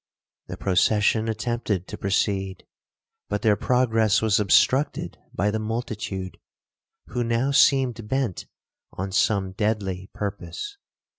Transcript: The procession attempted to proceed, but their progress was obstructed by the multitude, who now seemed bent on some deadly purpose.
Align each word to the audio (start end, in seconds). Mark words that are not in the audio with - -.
The 0.47 0.57
procession 0.57 1.27
attempted 1.29 1.87
to 1.89 1.95
proceed, 1.99 2.65
but 3.29 3.43
their 3.43 3.55
progress 3.55 4.19
was 4.19 4.39
obstructed 4.39 5.19
by 5.31 5.51
the 5.51 5.59
multitude, 5.59 6.39
who 7.09 7.23
now 7.23 7.51
seemed 7.51 8.07
bent 8.07 8.47
on 8.93 9.11
some 9.11 9.51
deadly 9.51 10.09
purpose. 10.11 10.77